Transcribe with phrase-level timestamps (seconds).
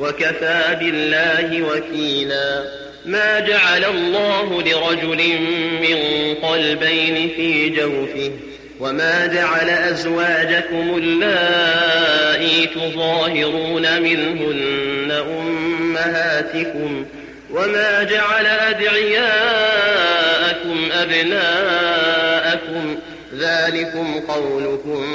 [0.00, 2.64] وكفى بالله وكيلا.
[3.06, 5.38] ما جعل الله لرجل
[5.80, 8.30] من قلبين في جوفه
[8.80, 17.06] وما جعل أزواجكم اللائي تظاهرون منهن أمهاتكم
[17.50, 19.28] وما جعل أدعياءكم
[20.92, 22.96] أبناءكم
[23.38, 25.06] ذلكم قولكم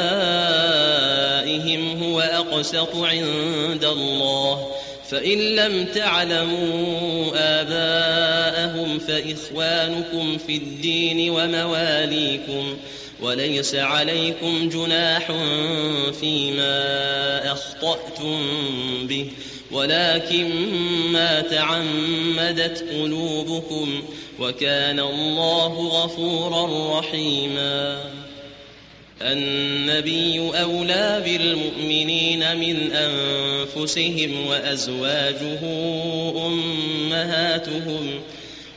[2.04, 4.68] هو أقسط عند الله.
[5.10, 12.78] فإن لم تعلموا آباءهم فإخوانكم في الدين ومواليكم.
[13.22, 15.32] وليس عليكم جناح
[16.22, 18.40] فيما أخطأتم
[19.08, 19.32] به.
[19.72, 20.50] ولكن
[21.12, 24.04] ما تعمدت قلوبكم
[24.40, 28.04] وكان الله غفورا رحيما.
[29.22, 35.60] النبي أولى بالمؤمنين من أنفسهم وأزواجه
[36.46, 38.20] أمهاتهم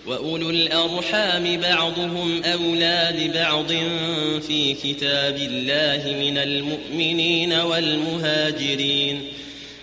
[0.06, 3.72] وأولو الأرحام بعضهم أولى ببعض
[4.41, 9.22] في كتاب الله من المؤمنين والمهاجرين.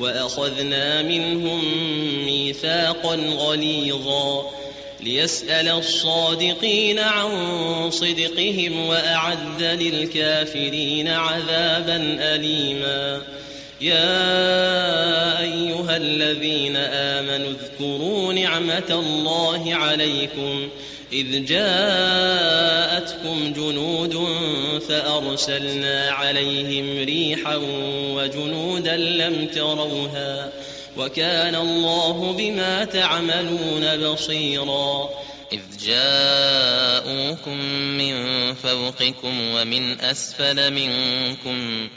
[0.00, 1.64] وأخذنا منهم
[2.24, 4.50] ميثاقا غليظا
[5.00, 7.30] ليسأل الصادقين عن
[7.90, 13.22] صدقهم وأعد للكافرين عذابا أليما.
[13.80, 20.68] يا أيها الذين آمنوا اذكروا نعمة الله عليكم.
[21.12, 24.28] إذ جاءتكم جنود
[24.88, 27.56] فأرسلنا عليهم ريحا
[28.14, 30.52] وجنودا لم تروها
[30.96, 35.10] وكان الله بما تعملون بصيرا.
[35.52, 37.58] إذ جاءوكم
[37.98, 38.14] من
[38.54, 41.88] فوقكم ومن أسفل منكم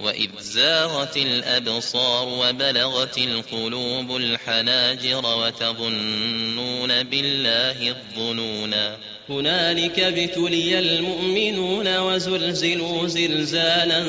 [0.00, 8.96] وإذ زاغت الأبصار وبلغت القلوب الحناجر وتظنون بالله الظنونا
[9.28, 14.04] هنالك ابتلي المؤمنون وزلزلوا زلزالا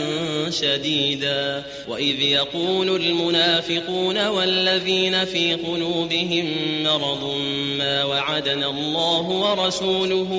[0.50, 1.64] شديدا.
[1.88, 6.46] وإذ يقول المنافقون والذين في قلوبهم
[6.84, 7.42] مرض
[7.78, 10.30] ما وعدنا الله ورسوله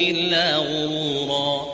[0.00, 1.73] إلا غرورا.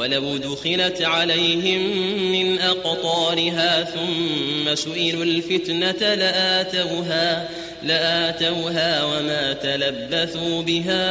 [0.00, 1.80] ولو دخلت عليهم
[2.32, 7.48] من أقطارها ثم سئلوا الفتنة لآتوها
[7.82, 11.06] لآتوها وما تلبثوا بها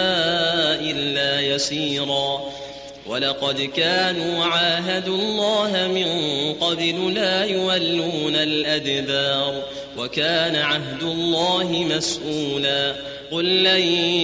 [0.81, 2.41] إلا يسيرا.
[3.07, 6.07] ولقد كانوا عاهدوا الله من
[6.53, 9.63] قبل لا يولون الأدبار.
[9.99, 12.95] وكان عهد الله مسؤولا.
[13.31, 13.81] قل لن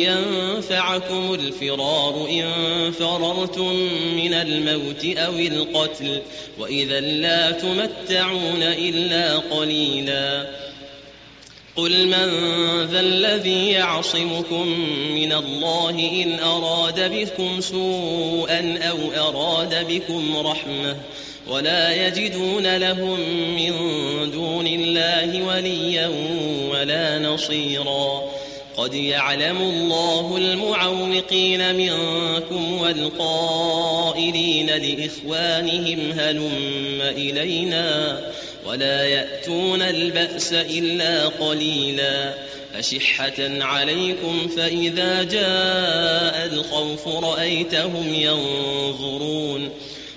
[0.08, 3.76] ينفعكم الفرار إن فررتم
[4.16, 6.22] من الموت أو القتل
[6.60, 10.46] وإذا لا تمتعون إلا قليلا.
[11.76, 12.30] قل من
[12.92, 14.68] ذا الذي يعصمكم
[15.10, 20.96] من الله إن أراد بكم سوءا أو أراد بكم رحمة
[21.48, 23.20] ولا يجدون لهم
[23.56, 23.72] من
[24.32, 26.12] دون الله وليا
[26.72, 28.24] ولا نصيرا.
[28.78, 38.20] قد يعلم الله المعوقين منكم والقائلين لإخوانهم هلم إلينا
[38.66, 42.34] ولا يأتون البأس إلا قليلا.
[42.76, 49.70] أشحة عليكم فإذا جاء الخوف رأيتهم ينظرون.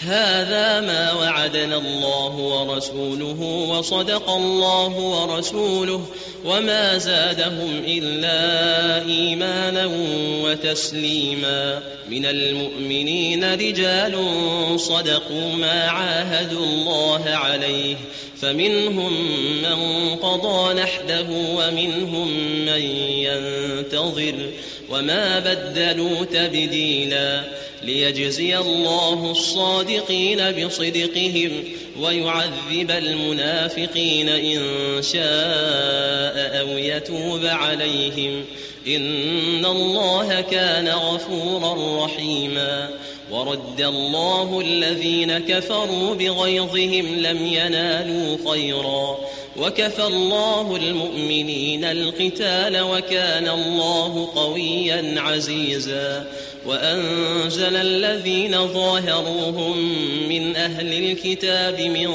[0.00, 6.04] هذا ما وعدنا الله ورسوله وصدق الله ورسوله
[6.44, 9.90] وما زادهم إلا إيمانا
[10.42, 11.80] وتسليما.
[12.10, 14.14] من المؤمنين رجال
[14.76, 17.96] صدقوا ما عاهدوا الله عليه.
[18.40, 19.12] فمنهم
[19.62, 22.28] من قضى نحده ومنهم
[22.66, 24.34] من ينتظر.
[24.90, 27.44] وما بدلوا تبديلا.
[27.86, 31.64] ليجزي الله الصادقين بصدقهم
[32.00, 34.58] ويعذب المنافقين إن
[35.02, 38.44] شاء أو يتوب عليهم
[38.86, 42.90] إن الله كان غفورا رحيما
[43.30, 49.18] ورد الله الذين كفروا بغيظهم لم ينالوا خيرا.
[49.56, 56.26] وكفى الله المؤمنين القتال وكان الله قويا عزيزا.
[56.66, 59.78] وأنزل الذين ظاهروهم
[60.28, 62.10] من أهل الكتاب من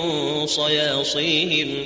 [0.46, 1.86] صياصيهم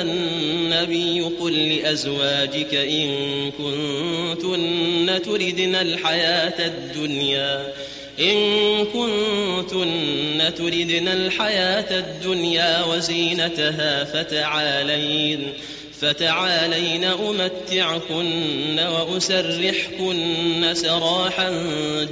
[0.00, 3.10] النبي قل لأزواجك إن
[3.50, 7.72] كنتن تردن الحياة الدنيا
[8.20, 8.36] إن
[8.84, 15.52] كنتن تردن الحياة الدنيا وزينتها فتعالين
[16.00, 21.50] فتعالين أمتعكن وأسرحكن سراحا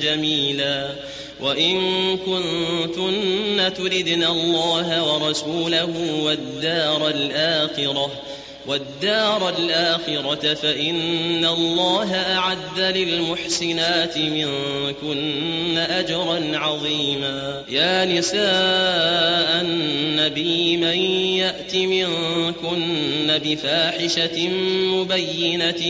[0.02, 0.94] جميلا.
[1.40, 1.76] وإن
[2.16, 8.10] كنتن تردن الله ورسوله والدار الآخرة
[8.68, 17.64] والدار الآخرة فإن الله أعد للمحسنات منكن أجرا عظيما.
[17.68, 20.98] يا نساء النبي من
[21.38, 24.48] يأت منكن بفاحشة
[24.94, 25.86] مبينة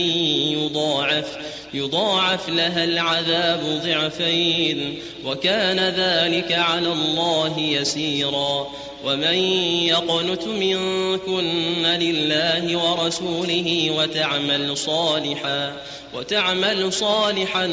[0.57, 1.25] يضاعف
[1.73, 8.67] يضاعف لها العذاب ضعفين وكان ذلك على الله يسيرا.
[9.05, 9.37] ومن
[9.83, 15.73] يقنت منكن لله ورسوله وتعمل صالحا
[16.13, 17.67] وتعمل صالحا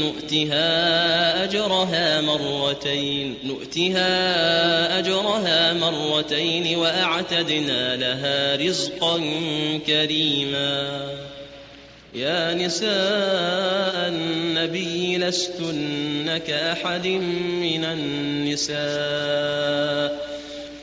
[0.00, 9.20] نؤتها أجرها مرتين نؤتها أجرها مرتين وأعتدنا لها رزقا
[9.86, 11.08] كريما.
[12.14, 18.78] يا نساء النبي لستن كأحد من النساء.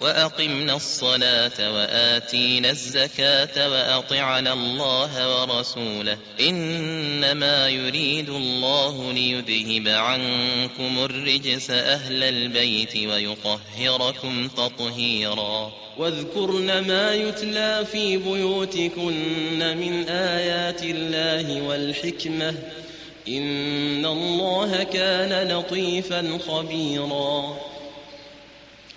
[0.00, 6.18] وأقمنا الصلاة وآتينا الزكاة وأطعنا الله ورسوله.
[6.40, 15.72] إنما يريد الله ليذهب عنكم الرجس أهل البيت ويطهركم تطهيرا.
[15.98, 22.54] واذكرن ما يتلى في بيوتكن من آيات الله والحكمة.
[23.28, 27.56] إن الله كان لطيفا خبيرا.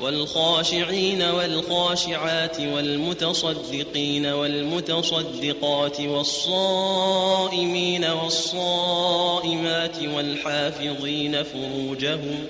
[0.00, 12.46] والخاشعين والخاشعات والمتصدقين والمتصدقات والصائمين والصائمات والحافظين فروجهم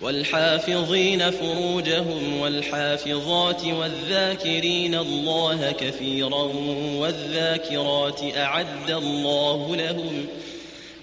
[0.00, 6.42] والحافظين فروجهم والحافظات والذاكرين الله كثيرا
[6.98, 10.26] والذاكرات أعد الله لهم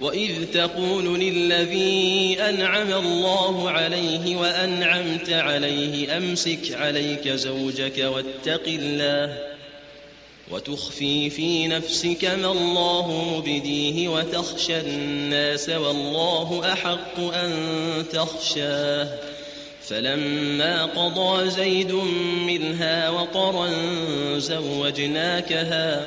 [0.00, 9.36] وإذ تقول للذي أنعم الله عليه وأنعمت عليه أمسك عليك زوجك واتق الله
[10.50, 17.52] وتخفي في نفسك ما الله مبديه وتخشى الناس والله أحق أن
[18.12, 19.08] تخشاه
[19.82, 21.92] فلما قضى زيد
[22.46, 23.70] منها وطرا
[24.38, 26.06] زوجناكها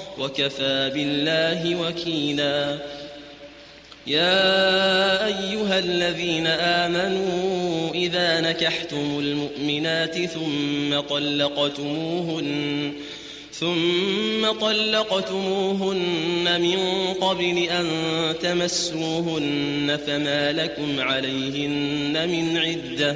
[0.19, 2.77] وكفى بالله وكيلا.
[4.07, 12.93] يا أيها الذين آمنوا إذا نكحتم المؤمنات ثم طلقتموهن
[13.53, 17.87] ثم طلقتموهن من قبل أن
[18.41, 23.15] تمسوهن فما لكم عليهن من عدة.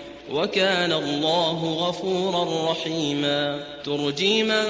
[0.29, 3.63] وكان الله غفورا رحيما.
[3.85, 4.63] ترجي من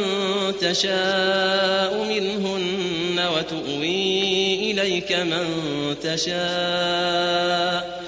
[0.62, 5.46] تشاء منهن وتؤوي إليك من
[6.04, 8.02] تشاء.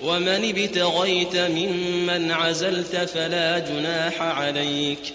[0.00, 5.14] ومن ابتغيت ممن عزلت فلا جناح عليك.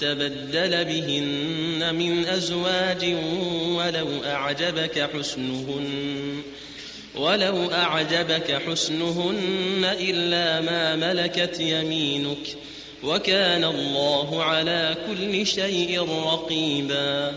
[0.00, 3.04] تبدل بهن من أزواج
[3.68, 6.42] ولو أعجبك حسنهن
[7.16, 12.56] ولو أعجبك حسنهن إلا ما ملكت يمينك
[13.04, 17.32] وكان الله على كل شيء رقيبا.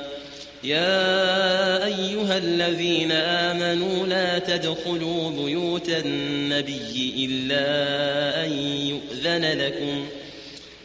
[0.63, 8.51] يا أيها الذين آمنوا لا تدخلوا بيوت النبي إلا أن
[8.87, 10.05] يؤذن لكم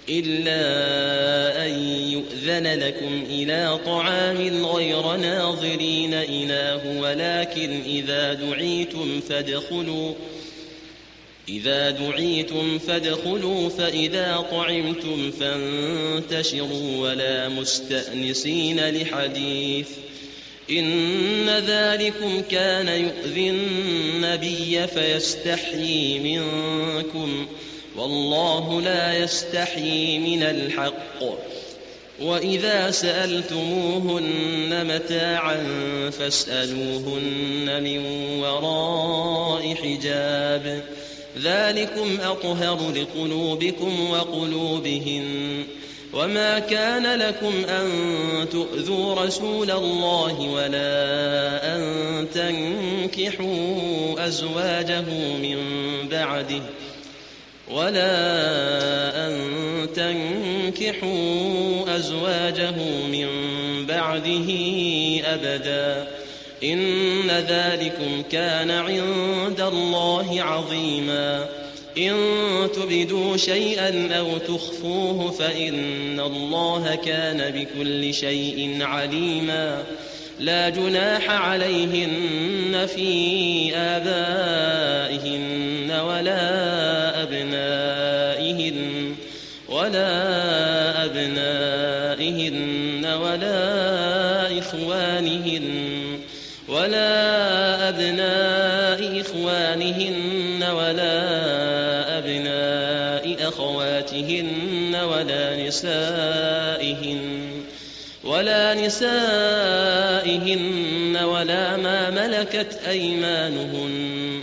[0.08, 1.82] إلا أن
[2.12, 10.14] يؤذن لكم إلى طعام غير ناظرين إله ولكن إذا دعيتم فادخلوا
[11.48, 19.88] إذا دعيتم فادخلوا فإذا طعمتم فانتشروا ولا مستأنسين لحديث.
[20.70, 27.46] إن ذلكم كان يؤذي النبي فيستحيي منكم.
[27.96, 31.22] والله لا يستحيي من الحق.
[32.22, 35.56] وإذا سألتموهن متاعا
[36.18, 38.06] فاسألوهن من
[38.40, 40.82] وراء حجاب.
[41.42, 45.64] ذلكم أطهر لقلوبكم وقلوبهن.
[46.14, 47.88] وما كان لكم أن
[48.52, 55.04] تؤذوا رسول الله ولا أن تنكحوا أزواجه
[55.42, 55.58] من
[56.10, 56.62] بعده.
[57.70, 59.38] ولا أن
[59.94, 62.74] تنكحوا أزواجه
[63.12, 63.26] من
[63.86, 64.48] بعده
[65.24, 66.06] أبدا
[66.64, 71.46] إن ذلكم كان عند الله عظيما
[71.98, 72.14] إن
[72.74, 79.82] تبدوا شيئا أو تخفوه فإن الله كان بكل شيء عليما
[80.40, 85.46] لا جناح عليهن في آبائهن
[85.90, 87.05] ولا
[87.36, 89.14] أبنائهن
[89.68, 96.18] ولا أبنائهن ولا إخوانهن
[96.68, 107.50] ولا أبناء إخوانهن ولا أبناء أخواتهن ولا نسائهن
[108.24, 109.16] ولا نسائهن
[111.16, 114.42] ولا ما ملكت أيمانهن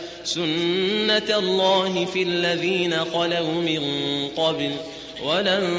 [0.23, 3.81] سنة الله في الذين خلوا من
[4.37, 4.71] قبل
[5.23, 5.69] ولن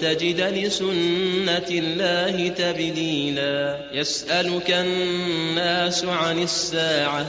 [0.00, 7.26] تجد لسنة الله تبديلا يسألك الناس عن الساعة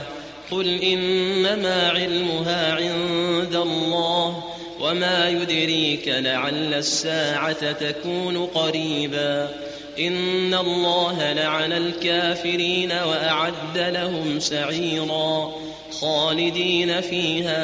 [0.51, 4.43] قل إنما علمها عند الله
[4.79, 9.49] وما يدريك لعل الساعة تكون قريبا
[9.99, 15.53] إن الله لعن الكافرين وأعد لهم سعيرا
[15.91, 17.55] خالدين فيها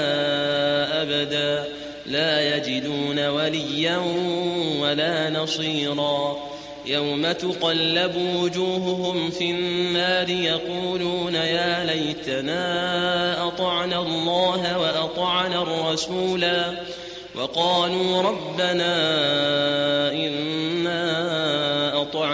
[1.02, 1.66] أبدا
[2.06, 4.02] لا يجدون وليا
[4.80, 6.38] ولا نصيرا.
[6.86, 16.74] يوم تقلب وجوههم في النار يقولون يا ليتنا أطعنا الله وأطعنا الرسولا.
[17.36, 18.94] وقالوا ربنا
[20.12, 20.71] إنا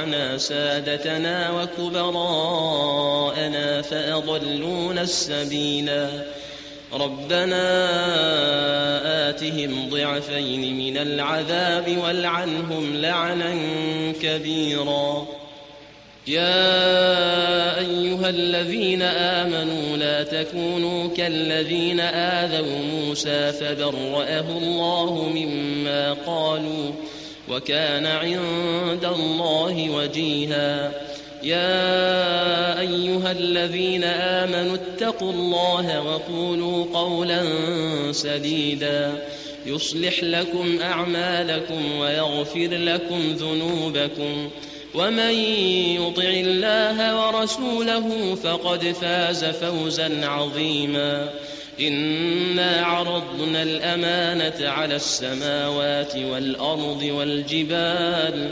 [0.08, 6.10] أطعنا سادتنا وكبراءنا فأضلونا السبيلا.
[6.94, 7.60] ربنا
[9.30, 13.56] آتهم ضعفين من العذاب والعنهم لعنا
[14.22, 15.28] كبيرا.
[16.28, 26.92] يا أيها الذين آمنوا لا تكونوا كالذين آذوا موسى فبرأه الله مما قالوا
[27.50, 30.92] وكان عند الله وجيها.
[31.44, 37.44] يا أيها الذين آمنوا اتقوا الله وقولوا قولا
[38.12, 39.24] سديدا.
[39.66, 44.50] يصلح لكم أعمالكم ويغفر لكم ذنوبكم.
[44.98, 45.34] ومن
[46.02, 51.30] يطع الله ورسوله فقد فاز فوزا عظيما.
[51.80, 58.50] إنا عرضنا الأمانة على السماوات والأرض والجبال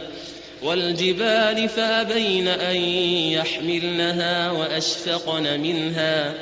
[0.64, 2.76] والجبال فأبين أن
[3.32, 6.34] يحملنها وأشفقن منها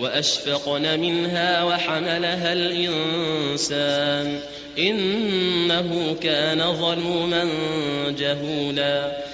[0.00, 4.40] وأشفقن منها وحملها الإنسان.
[4.78, 7.48] إنه كان ظلوما
[8.18, 9.33] جهولا.